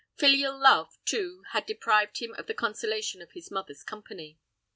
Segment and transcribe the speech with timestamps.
[0.17, 4.39] Filial love, too, had deprived him of the consolation of his mother's company.